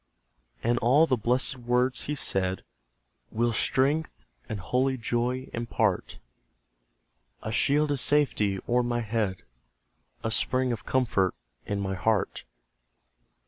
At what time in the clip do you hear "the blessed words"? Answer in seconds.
1.05-2.05